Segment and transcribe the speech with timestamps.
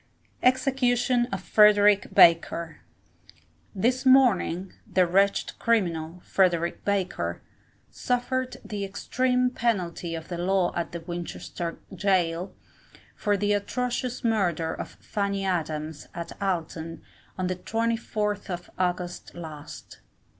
[0.41, 2.77] EXECUTION OF FREDERICK BAKER.
[3.75, 7.43] This morning, the wretched criminal, Frederick Baker,
[7.91, 12.55] suffered the extreme penalty of the law at Winchester Gaol,
[13.15, 17.03] for the atrocious murder of Fanny Adams, at Alton,
[17.37, 19.99] on the 24th of August last.